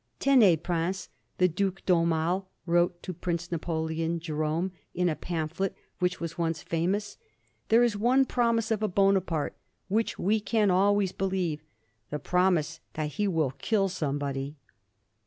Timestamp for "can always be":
10.39-11.25